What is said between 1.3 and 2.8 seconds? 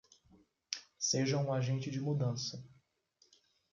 um agente de mudança